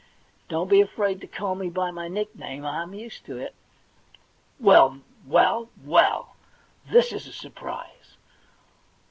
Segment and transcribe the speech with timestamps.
[0.49, 3.53] Don't be afraid to call me by my nickname; I'm used to it.'
[4.11, 6.35] * Well, well, well,
[6.89, 8.17] this is a surprise.